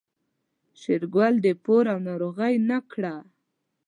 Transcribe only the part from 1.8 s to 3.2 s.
او ناروغۍ نه کړه.